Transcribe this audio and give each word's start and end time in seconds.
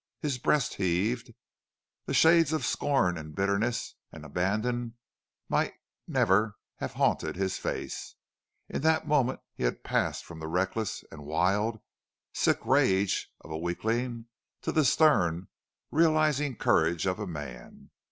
His 0.19 0.39
breast 0.39 0.73
heaved. 0.73 1.31
The 2.07 2.15
shades 2.15 2.53
of 2.53 2.65
scorn 2.65 3.19
and 3.19 3.35
bitterness 3.35 3.93
and 4.11 4.25
abandon 4.25 4.95
might 5.47 5.75
never 6.07 6.55
have 6.77 6.93
haunted 6.93 7.35
his 7.35 7.59
face. 7.59 8.15
In 8.67 8.81
that 8.81 9.07
moment 9.07 9.41
he 9.53 9.61
had 9.63 9.83
passed 9.83 10.25
from 10.25 10.39
the 10.39 10.47
reckless 10.47 11.03
and 11.11 11.23
wild, 11.23 11.81
sick 12.33 12.65
rage 12.65 13.31
of 13.41 13.51
a 13.51 13.57
weakling 13.59 14.25
to 14.63 14.71
the 14.71 14.85
stern, 14.85 15.49
realizing 15.91 16.55
courage 16.55 17.05
of 17.05 17.19
a 17.19 17.27
man. 17.27 17.91